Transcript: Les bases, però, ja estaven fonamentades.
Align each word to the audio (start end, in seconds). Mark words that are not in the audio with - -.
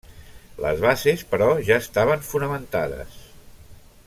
Les 0.63 0.79
bases, 0.85 1.23
però, 1.33 1.51
ja 1.69 1.79
estaven 1.85 2.27
fonamentades. 2.31 3.21